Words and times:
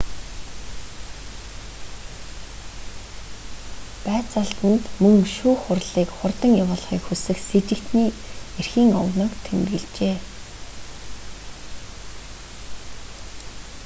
байцаалтанд 4.05 4.83
мөн 5.01 5.17
шүүх 5.35 5.59
хурлыг 5.65 6.09
хурдан 6.17 6.51
явуулахыг 6.63 7.01
хүсэх 7.05 7.37
сэжигтэний 7.49 8.09
эрхийн 8.59 8.91
огноог 9.01 9.33
тэмдэглэжээ 9.45 10.17